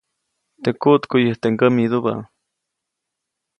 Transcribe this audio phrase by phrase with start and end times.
[0.63, 2.13] Teʼ kuʼtkuʼyäjte ŋgämidubä.